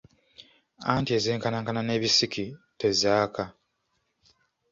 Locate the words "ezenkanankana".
1.17-1.81